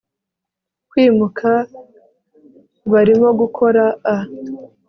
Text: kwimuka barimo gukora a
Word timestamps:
kwimuka 0.89 1.49
barimo 2.91 3.29
gukora 3.39 3.83
a 4.15 4.17